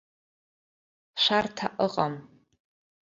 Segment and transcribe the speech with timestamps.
[1.21, 2.13] Шәарҭа ыҟам.